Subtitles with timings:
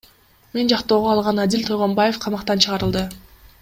[0.57, 3.09] Мен жактоого алган Адил Тойгонбаев камактан чыгарылды.